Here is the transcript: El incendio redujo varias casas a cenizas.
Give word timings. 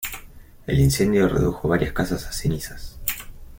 El 0.65 0.79
incendio 0.79 1.29
redujo 1.29 1.67
varias 1.67 1.93
casas 1.93 2.25
a 2.25 2.31
cenizas. 2.31 2.99